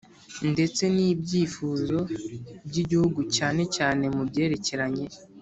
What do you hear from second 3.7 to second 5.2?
cyane mu byerekeranye